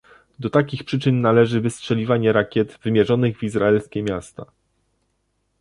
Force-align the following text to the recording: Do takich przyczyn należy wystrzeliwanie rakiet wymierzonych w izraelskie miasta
Do 0.39 0.49
takich 0.49 0.83
przyczyn 0.83 1.21
należy 1.21 1.61
wystrzeliwanie 1.61 2.33
rakiet 2.33 2.79
wymierzonych 2.83 3.39
w 3.39 3.43
izraelskie 3.43 4.03
miasta 4.03 4.45